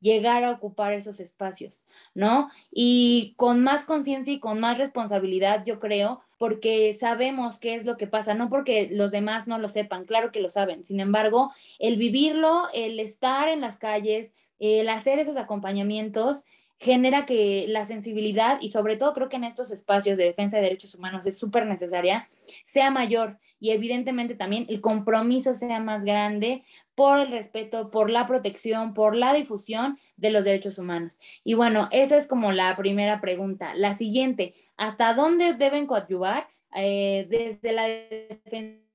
[0.00, 1.82] llegar a ocupar esos espacios,
[2.14, 2.50] ¿no?
[2.70, 7.96] Y con más conciencia y con más responsabilidad, yo creo, porque sabemos qué es lo
[7.96, 11.52] que pasa, no porque los demás no lo sepan, claro que lo saben, sin embargo,
[11.78, 16.44] el vivirlo, el estar en las calles, el hacer esos acompañamientos
[16.78, 20.62] genera que la sensibilidad y sobre todo creo que en estos espacios de defensa de
[20.62, 22.28] derechos humanos es súper necesaria,
[22.62, 26.62] sea mayor y evidentemente también el compromiso sea más grande
[26.94, 31.18] por el respeto, por la protección, por la difusión de los derechos humanos.
[31.42, 33.74] Y bueno, esa es como la primera pregunta.
[33.74, 36.46] La siguiente, ¿hasta dónde deben coadyuvar?
[36.76, 38.87] Eh, desde la defensa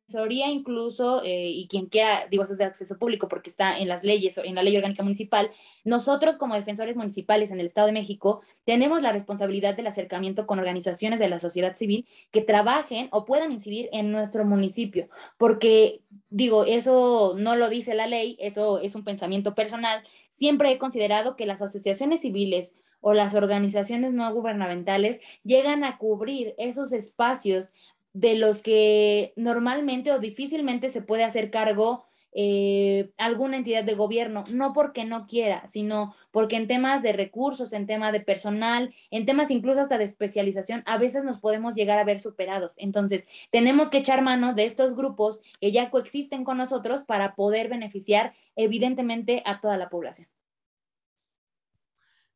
[0.52, 4.06] incluso, eh, y quien quiera, digo, eso es de acceso público porque está en las
[4.06, 5.52] leyes, en la ley orgánica municipal,
[5.84, 10.60] nosotros como defensores municipales en el Estado de México tenemos la responsabilidad del acercamiento con
[10.60, 16.66] organizaciones de la sociedad civil que trabajen o puedan incidir en nuestro municipio, porque digo,
[16.66, 20.02] eso no lo dice la ley, eso es un pensamiento personal.
[20.30, 26.56] Siempre he considerado que las asociaciones civiles o las organizaciones no gubernamentales llegan a cubrir
[26.58, 27.74] esos espacios
[28.14, 34.44] de los que normalmente o difícilmente se puede hacer cargo eh, alguna entidad de gobierno,
[34.52, 39.26] no porque no quiera, sino porque en temas de recursos, en tema de personal, en
[39.26, 42.74] temas incluso hasta de especialización, a veces nos podemos llegar a ver superados.
[42.78, 47.70] Entonces, tenemos que echar mano de estos grupos que ya coexisten con nosotros para poder
[47.70, 50.28] beneficiar evidentemente a toda la población.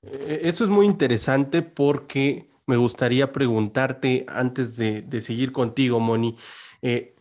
[0.03, 6.37] Eh, eso es muy interesante porque me gustaría preguntarte antes de, seguir contigo, Moni,
[6.81, 7.15] eh,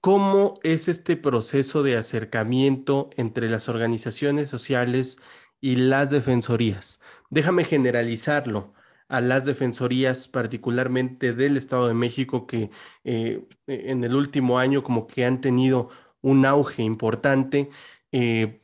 [0.00, 5.20] ¿cómo es este proceso de acercamiento entre las organizaciones sociales
[5.60, 7.00] y las defensorías?
[7.30, 8.72] Déjame generalizarlo
[9.08, 12.70] a las defensorías, particularmente del Estado de México, que
[13.04, 15.90] eh, en el último año como que han tenido
[16.22, 17.70] un auge importante.
[18.12, 18.60] Eh,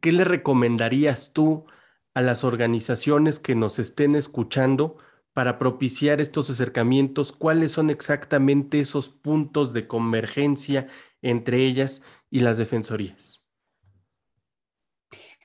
[0.00, 1.66] ¿Qué le recomendarías tú
[2.16, 4.96] a las organizaciones que nos estén escuchando
[5.34, 7.30] para propiciar estos acercamientos?
[7.30, 10.88] ¿Cuáles son exactamente esos puntos de convergencia
[11.20, 13.44] entre ellas y las defensorías?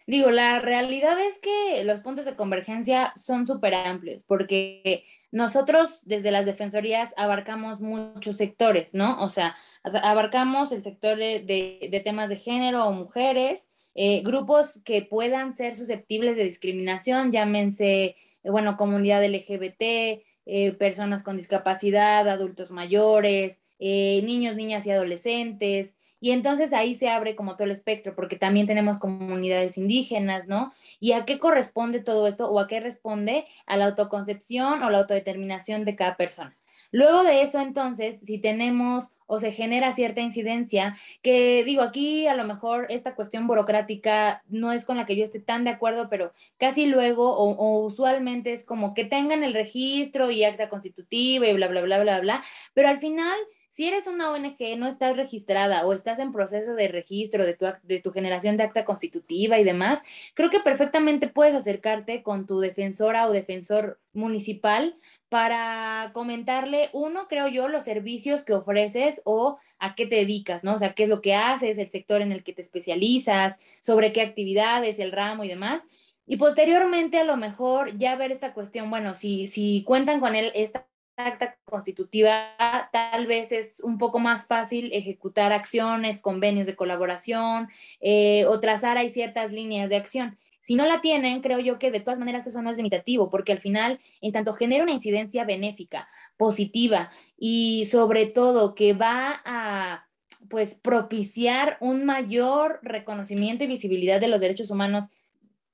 [0.08, 6.32] Digo, la realidad es que los puntos de convergencia son súper amplios porque nosotros desde
[6.32, 9.22] las defensorías abarcamos muchos sectores, ¿no?
[9.22, 9.58] O sea,
[10.04, 15.76] abarcamos el sector de, de temas de género o mujeres, eh, grupos que puedan ser
[15.76, 24.56] susceptibles de discriminación, llámense, eh, bueno, comunidad LGBT, eh, personas con discapacidad, adultos mayores, niños,
[24.56, 25.96] niñas y adolescentes.
[26.20, 30.72] Y entonces ahí se abre como todo el espectro, porque también tenemos comunidades indígenas, ¿no?
[31.00, 33.48] ¿Y a qué corresponde todo esto o a qué responde?
[33.66, 36.56] A la autoconcepción o la autodeterminación de cada persona.
[36.92, 42.36] Luego de eso, entonces, si tenemos o se genera cierta incidencia, que digo, aquí a
[42.36, 46.10] lo mejor esta cuestión burocrática no es con la que yo esté tan de acuerdo,
[46.10, 51.54] pero casi luego o, usualmente es como que tengan el registro y acta constitutiva y
[51.54, 53.38] bla, bla, bla, bla, bla, pero al final
[53.72, 57.66] si eres una ONG, no estás registrada o estás en proceso de registro de tu,
[57.84, 60.02] de tu generación de acta constitutiva y demás,
[60.34, 64.98] creo que perfectamente puedes acercarte con tu defensora o defensor municipal
[65.30, 70.76] para comentarle, uno, creo yo, los servicios que ofreces o a qué te dedicas, ¿no?
[70.76, 74.12] O sea, qué es lo que haces, el sector en el que te especializas, sobre
[74.12, 75.84] qué actividades, el ramo y demás.
[76.28, 80.52] Y posteriormente, a lo mejor, ya ver esta cuestión, bueno, si, si cuentan con él
[80.56, 80.86] esta
[81.18, 87.68] acta constitutiva, tal vez es un poco más fácil ejecutar acciones, convenios de colaboración
[88.00, 90.38] eh, o trazar ahí ciertas líneas de acción.
[90.60, 93.52] Si no la tienen, creo yo que de todas maneras eso no es limitativo, porque
[93.52, 100.08] al final, en tanto genera una incidencia benéfica, positiva y sobre todo que va a
[100.50, 105.10] pues propiciar un mayor reconocimiento y visibilidad de los derechos humanos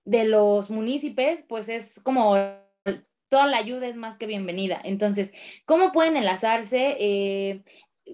[0.06, 2.38] de los municipios, pues es como
[3.30, 4.80] toda la ayuda es más que bienvenida.
[4.84, 5.34] Entonces,
[5.66, 6.96] ¿cómo pueden enlazarse?
[7.00, 7.62] Eh,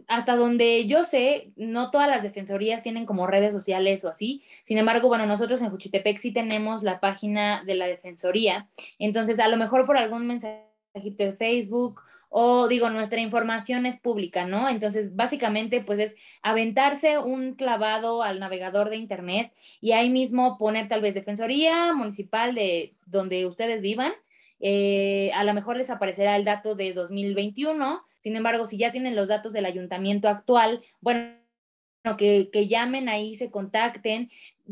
[0.08, 4.44] hasta donde yo sé, no todas las defensorías tienen como redes sociales o así.
[4.64, 8.68] Sin embargo, bueno, nosotros en Juchitepec sí tenemos la página de la defensoría.
[9.00, 12.02] Entonces, a lo mejor por algún mensajito de Facebook
[12.36, 14.68] o digo, nuestra información es pública, ¿no?
[14.68, 20.88] Entonces, básicamente, pues es aventarse un clavado al navegador de Internet y ahí mismo poner
[20.88, 24.14] tal vez defensoría municipal de donde ustedes vivan.
[24.66, 29.18] Eh, a lo mejor les aparecerá el dato de 2021 sin embargo, si ya tienen
[29.18, 31.36] los datos del ayuntamiento actual, bueno,
[32.18, 34.30] que, que, llamen ahí, se contacten.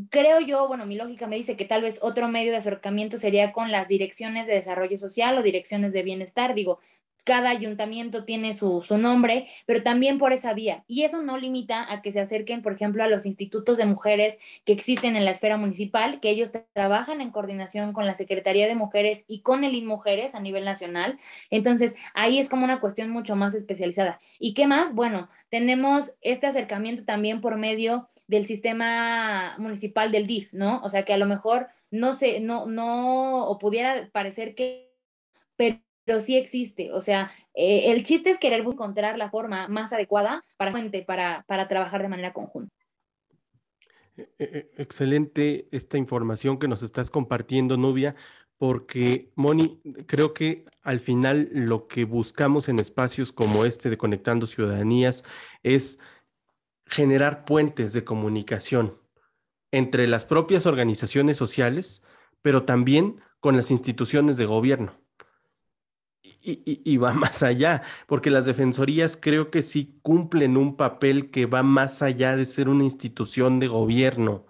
[0.10, 3.52] Creo yo, bueno, mi lógica me dice que tal vez otro medio de acercamiento sería
[3.52, 6.56] con las direcciones de desarrollo social o direcciones de bienestar.
[6.56, 6.80] Digo,
[7.24, 10.84] cada ayuntamiento tiene su, nombre, pero también por esa vía.
[10.88, 14.40] Y eso no limita a que se acerquen, por ejemplo, a los institutos de mujeres
[14.66, 18.76] que existen en la esfera municipal, que ellos trabajan en coordinación con la Secretaría de
[18.76, 21.20] Mujeres y con el INMujeres a nivel nacional.
[21.50, 24.20] Entonces, ahí es como una cuestión mucho más especializada.
[24.40, 24.96] ¿Y qué más?
[24.96, 30.82] Bueno, tenemos este acercamiento también por medio del sistema municipal del DIF, ¿no?
[30.84, 34.90] O sea, que a lo mejor no se, no, no, o pudiera parecer que,
[36.06, 36.92] pero sí existe.
[36.92, 40.74] O sea, eh, el chiste es querer encontrar la forma más adecuada para,
[41.06, 42.74] para, para trabajar de manera conjunta.
[44.18, 48.16] E, e, e, excelente esta información que nos estás compartiendo, Nubia,
[48.58, 54.46] porque, Moni, creo que al final lo que buscamos en espacios como este de Conectando
[54.46, 55.24] Ciudadanías
[55.64, 56.00] es
[56.86, 58.98] generar puentes de comunicación
[59.72, 62.04] entre las propias organizaciones sociales,
[62.42, 65.02] pero también con las instituciones de gobierno
[66.44, 71.64] y, va más allá, porque las defensorías creo que sí cumplen un papel que va
[71.64, 74.46] más allá de ser una institución de gobierno.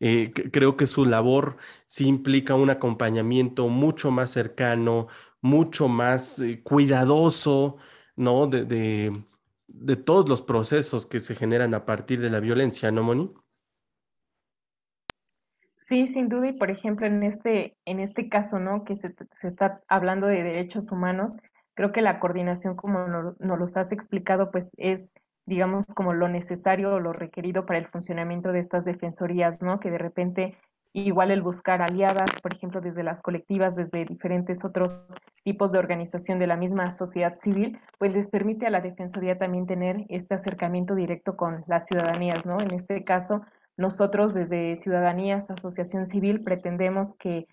[0.00, 1.56] Eh, creo que su labor
[1.86, 5.06] sí implica un acompañamiento mucho más cercano,
[5.40, 7.76] mucho más eh, cuidadoso,
[8.16, 8.46] ¿no?
[8.48, 9.24] De, de,
[9.68, 13.32] de todos los procesos que se generan a partir de la violencia, ¿no, Moni?
[15.84, 18.84] Sí, sin duda, y por ejemplo, en este, en este caso, ¿no?
[18.84, 21.32] Que se, se está hablando de derechos humanos,
[21.74, 25.12] creo que la coordinación, como nos no los has explicado, pues es,
[25.44, 29.80] digamos, como lo necesario o lo requerido para el funcionamiento de estas defensorías, ¿no?
[29.80, 30.56] Que de repente
[30.92, 35.08] igual el buscar aliadas, por ejemplo, desde las colectivas, desde diferentes otros
[35.42, 39.66] tipos de organización de la misma sociedad civil, pues les permite a la Defensoría también
[39.66, 42.60] tener este acercamiento directo con las ciudadanías, ¿no?
[42.60, 43.42] En este caso,
[43.82, 47.46] nosotros desde Ciudadanías, Asociación Civil, pretendemos que,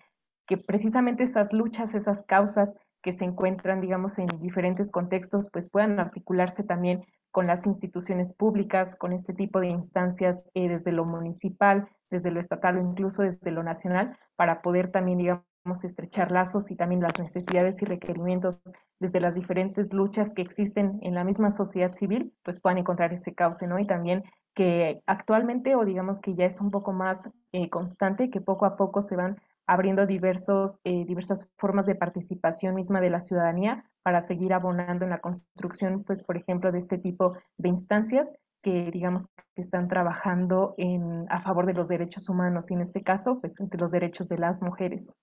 [0.46, 5.98] que precisamente esas luchas, esas causas que se encuentran, digamos, en diferentes contextos, pues puedan
[5.98, 11.88] articularse también con las instituciones públicas, con este tipo de instancias eh, desde lo municipal,
[12.10, 16.76] desde lo estatal o incluso desde lo nacional, para poder también, digamos, estrechar lazos y
[16.76, 18.62] también las necesidades y requerimientos
[18.98, 23.34] desde las diferentes luchas que existen en la misma sociedad civil, pues puedan encontrar ese
[23.34, 23.78] cauce, ¿no?
[23.78, 28.40] Y también que actualmente o digamos que ya es un poco más eh, constante, que
[28.40, 33.20] poco a poco se van abriendo diversos, eh, diversas formas de participación misma de la
[33.20, 38.34] ciudadanía para seguir abonando en la construcción, pues, por ejemplo, de este tipo de instancias
[38.62, 43.00] que, digamos, que están trabajando en, a favor de los derechos humanos y en este
[43.02, 45.14] caso, pues, entre los derechos de las mujeres.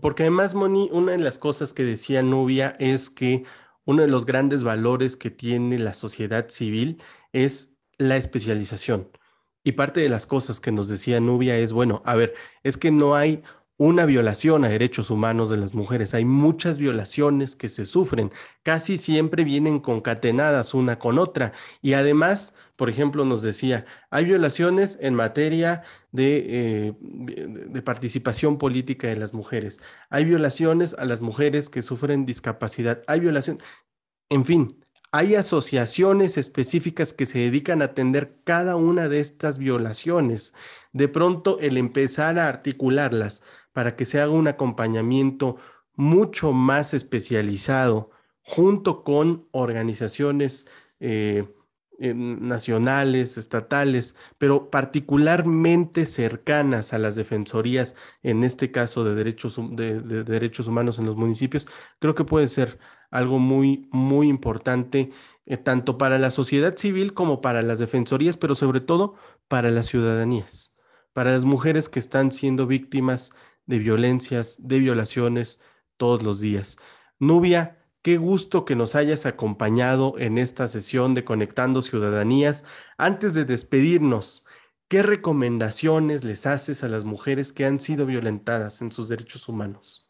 [0.00, 3.44] Porque además, Moni, una de las cosas que decía Nubia es que
[3.84, 9.08] uno de los grandes valores que tiene la sociedad civil es la especialización.
[9.62, 12.90] Y parte de las cosas que nos decía Nubia es, bueno, a ver, es que
[12.90, 13.42] no hay
[13.76, 18.30] una violación a derechos humanos de las mujeres, hay muchas violaciones que se sufren,
[18.62, 21.52] casi siempre vienen concatenadas una con otra.
[21.82, 26.46] Y además, por ejemplo, nos decía, hay violaciones en materia de,
[26.88, 33.02] eh, de participación política de las mujeres, hay violaciones a las mujeres que sufren discapacidad,
[33.06, 33.58] hay violación,
[34.30, 34.80] en fin,
[35.12, 40.54] Hay asociaciones específicas que se dedican a atender cada una de estas violaciones.
[40.92, 43.42] De pronto, el empezar a articularlas
[43.72, 45.56] para que se haga un acompañamiento
[45.96, 48.10] mucho más especializado
[48.42, 50.66] junto con organizaciones
[51.00, 51.48] eh,
[52.00, 60.66] nacionales, estatales, pero particularmente cercanas a las defensorías, en este caso de derechos, de, derechos
[60.66, 61.66] humanos en los municipios,
[61.98, 62.78] creo que puede ser
[63.10, 65.10] algo muy, muy importante,
[65.46, 69.14] eh, tanto para la sociedad civil como para las defensorías, pero sobre todo
[69.48, 70.76] para las ciudadanías,
[71.12, 73.32] para las mujeres que están siendo víctimas
[73.66, 75.60] de violencias, de violaciones
[75.96, 76.78] todos los días.
[77.18, 82.64] Nubia, Qué gusto que nos hayas acompañado en esta sesión de Conectando Ciudadanías.
[82.96, 84.46] Antes de despedirnos,
[84.88, 90.08] ¿qué recomendaciones les haces a las mujeres que han sido violentadas en sus derechos humanos?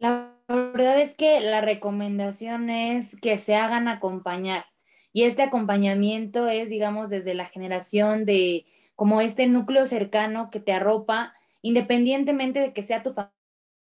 [0.00, 0.31] La
[0.72, 4.66] verdad es que la recomendación es que se hagan acompañar.
[5.12, 8.64] Y este acompañamiento es, digamos, desde la generación de
[8.96, 13.14] como este núcleo cercano que te arropa, independientemente de que sea tu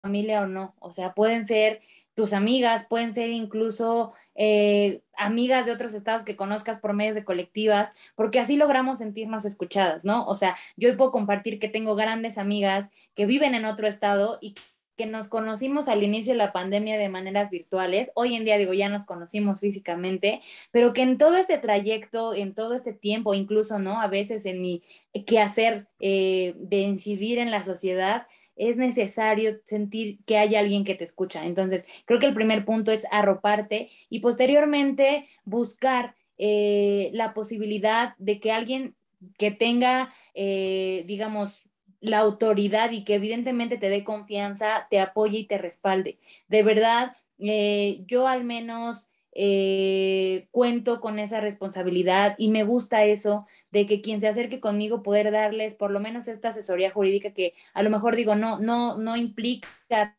[0.01, 0.75] familia o no.
[0.79, 1.81] O sea, pueden ser
[2.13, 7.23] tus amigas, pueden ser incluso eh, amigas de otros estados que conozcas por medios de
[7.23, 10.25] colectivas, porque así logramos sentirnos escuchadas, ¿no?
[10.25, 14.53] O sea, yo puedo compartir que tengo grandes amigas que viven en otro estado y
[14.53, 14.61] que
[15.05, 18.11] nos conocimos al inicio de la pandemia de maneras virtuales.
[18.15, 20.41] Hoy en día, digo, ya nos conocimos físicamente,
[20.71, 24.01] pero que en todo este trayecto, en todo este tiempo, incluso, ¿no?
[24.01, 24.83] A veces en mi
[25.25, 31.03] quehacer eh, de incidir en la sociedad, es necesario sentir que hay alguien que te
[31.03, 31.45] escucha.
[31.45, 38.39] Entonces, creo que el primer punto es arroparte y posteriormente buscar eh, la posibilidad de
[38.39, 38.95] que alguien
[39.37, 41.66] que tenga, eh, digamos,
[42.01, 46.19] la autoridad y que evidentemente te dé confianza, te apoye y te respalde.
[46.47, 49.09] De verdad, eh, yo al menos
[49.39, 55.03] eh, cuento con esa responsabilidad y me gusta eso de que quien se acerque conmigo
[55.03, 58.97] poder darles por lo menos esta asesoría jurídica que a lo mejor digo no no
[58.97, 59.67] no implica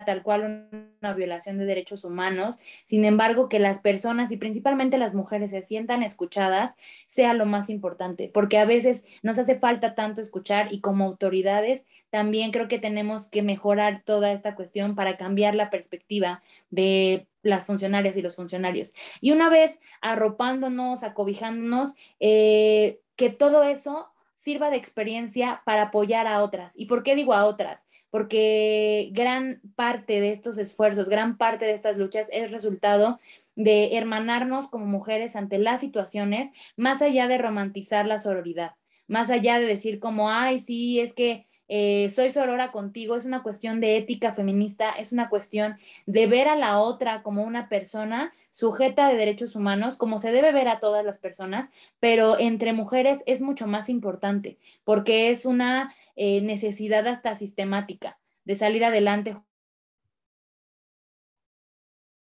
[0.06, 0.68] tal cual
[1.00, 5.62] una violación de derechos humanos, sin embargo que las personas y principalmente las mujeres se
[5.62, 10.80] sientan escuchadas sea lo más importante, porque a veces nos hace falta tanto escuchar y
[10.80, 16.42] como autoridades también creo que tenemos que mejorar toda esta cuestión para cambiar la perspectiva
[16.70, 18.94] de las funcionarias y los funcionarios.
[19.20, 24.08] Y una vez arropándonos, acobijándonos, eh, que todo eso
[24.38, 26.74] sirva de experiencia para apoyar a otras.
[26.76, 27.86] ¿Y por qué digo a otras?
[28.08, 33.18] Porque gran parte de estos esfuerzos, gran parte de estas luchas es resultado
[33.56, 38.76] de hermanarnos como mujeres ante las situaciones, más allá de romantizar la sororidad,
[39.08, 43.42] más allá de decir como, ay, sí, es que eh, soy sorora contigo, es una
[43.42, 48.32] cuestión de ética feminista, es una cuestión de ver a la otra como una persona
[48.50, 53.22] sujeta de derechos humanos, como se debe ver a todas las personas, pero entre mujeres
[53.26, 59.36] es mucho más importante, porque es una eh, necesidad hasta sistemática de salir adelante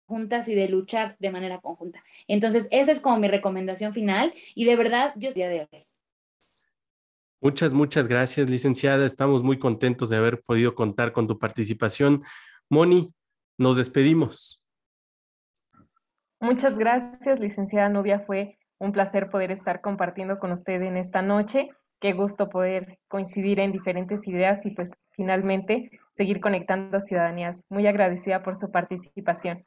[0.06, 2.02] juntas y de luchar de manera conjunta.
[2.28, 5.86] Entonces, esa es como mi recomendación final y de verdad, yo día de hoy.
[7.44, 9.04] Muchas, muchas gracias, licenciada.
[9.04, 12.22] Estamos muy contentos de haber podido contar con tu participación.
[12.70, 13.12] Moni,
[13.58, 14.64] nos despedimos.
[16.40, 18.20] Muchas gracias, licenciada Nubia.
[18.20, 21.68] Fue un placer poder estar compartiendo con usted en esta noche.
[22.00, 27.62] Qué gusto poder coincidir en diferentes ideas y pues finalmente seguir conectando a ciudadanías.
[27.68, 29.66] Muy agradecida por su participación.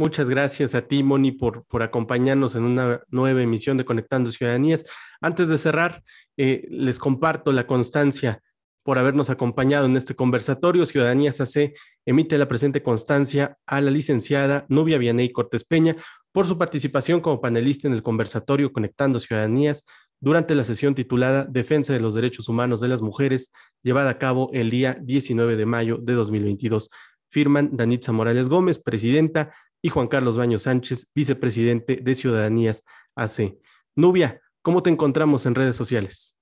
[0.00, 4.86] Muchas gracias a ti, Moni, por, por acompañarnos en una nueva emisión de Conectando Ciudadanías.
[5.20, 6.02] Antes de cerrar,
[6.38, 8.40] eh, les comparto la constancia
[8.82, 10.86] por habernos acompañado en este conversatorio.
[10.86, 11.74] Ciudadanías AC
[12.06, 15.96] emite la presente constancia a la licenciada Nubia Vianey Cortés Peña
[16.32, 19.84] por su participación como panelista en el conversatorio Conectando Ciudadanías
[20.18, 24.48] durante la sesión titulada Defensa de los Derechos Humanos de las Mujeres, llevada a cabo
[24.54, 26.88] el día 19 de mayo de 2022.
[27.30, 29.52] Firman Danitza Morales Gómez, presidenta,
[29.82, 33.58] y Juan Carlos Baño Sánchez, vicepresidente de Ciudadanías AC.
[33.94, 36.36] Nubia, ¿cómo te encontramos en redes sociales?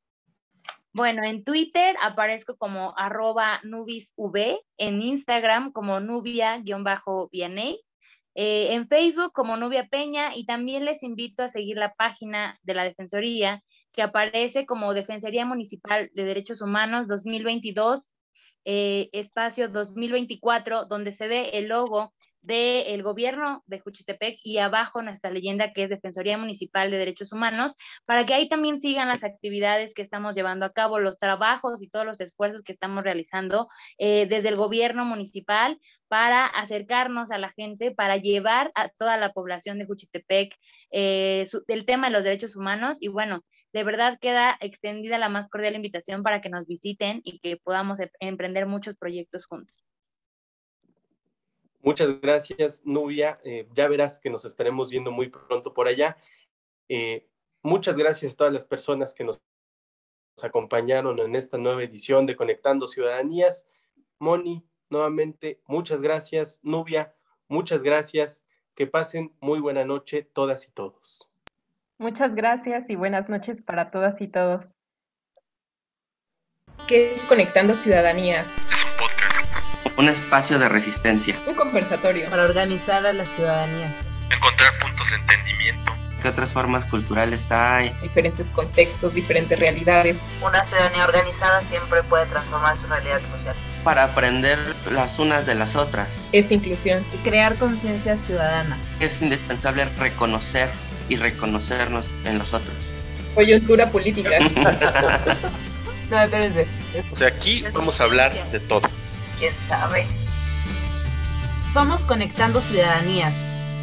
[0.92, 7.80] Bueno, en Twitter aparezco como arroba nubisv, en Instagram como nubia-vianey,
[8.34, 12.74] eh, en Facebook como Nubia Peña y también les invito a seguir la página de
[12.74, 13.62] la Defensoría
[13.92, 18.08] que aparece como Defensoría Municipal de Derechos Humanos 2022,
[18.64, 25.30] eh, espacio 2024, donde se ve el logo del gobierno de Juchitepec y abajo nuestra
[25.30, 27.74] leyenda que es Defensoría Municipal de Derechos Humanos,
[28.04, 31.88] para que ahí también sigan las actividades que estamos llevando a cabo, los trabajos y
[31.88, 33.68] todos los esfuerzos que estamos realizando
[33.98, 35.78] eh, desde el gobierno municipal
[36.08, 40.54] para acercarnos a la gente, para llevar a toda la población de Juchitepec
[40.90, 45.48] eh, el tema de los derechos humanos y bueno, de verdad queda extendida la más
[45.48, 49.87] cordial invitación para que nos visiten y que podamos em, emprender muchos proyectos juntos.
[51.80, 53.38] Muchas gracias, Nubia.
[53.44, 56.16] Eh, ya verás que nos estaremos viendo muy pronto por allá.
[56.88, 57.28] Eh,
[57.62, 59.40] muchas gracias a todas las personas que nos
[60.42, 63.66] acompañaron en esta nueva edición de Conectando Ciudadanías.
[64.18, 66.60] Moni, nuevamente, muchas gracias.
[66.62, 67.14] Nubia,
[67.48, 68.44] muchas gracias.
[68.74, 71.28] Que pasen muy buena noche todas y todos.
[71.98, 74.74] Muchas gracias y buenas noches para todas y todos.
[76.86, 78.56] ¿Qué es Conectando Ciudadanías?
[79.98, 81.34] Un espacio de resistencia.
[81.46, 82.30] Un conversatorio.
[82.30, 84.06] Para organizar a las ciudadanías.
[84.30, 85.92] Encontrar puntos de entendimiento.
[86.22, 87.92] ¿Qué otras formas culturales hay?
[88.00, 90.22] Diferentes contextos, diferentes realidades.
[90.40, 93.56] Una ciudadanía organizada siempre puede transformar su realidad social.
[93.82, 94.58] Para aprender
[94.92, 96.28] las unas de las otras.
[96.30, 97.04] Es inclusión.
[97.12, 98.78] Y crear conciencia ciudadana.
[99.00, 100.70] Es indispensable reconocer
[101.08, 102.96] y reconocernos en los otros.
[103.34, 104.30] Coyuntura política.
[106.10, 106.68] no, espérense.
[107.10, 108.82] O sea, aquí vamos a hablar de todo
[109.38, 110.06] quién sabe.
[111.72, 113.36] Somos Conectando Ciudadanías,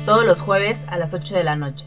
[0.06, 1.86] todos los jueves a las 8 de la noche.